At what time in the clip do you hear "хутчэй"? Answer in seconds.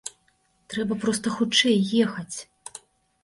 1.35-1.77